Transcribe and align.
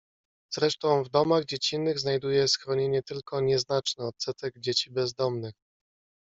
"Zresztą 0.53 1.03
w 1.03 1.09
domach 1.09 1.45
dziecinnych 1.45 1.99
znajduje 1.99 2.47
schronienie 2.47 3.03
tylko 3.03 3.41
nieznaczny 3.41 4.05
odsetek 4.07 4.53
dzieci 4.59 4.91
bezdomnych." 4.91 5.53